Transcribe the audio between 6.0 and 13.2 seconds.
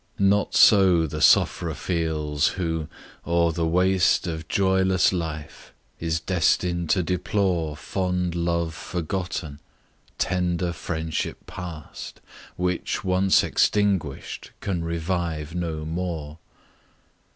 destin'd to deplore Fond love forgotten, tender friendship past, Which,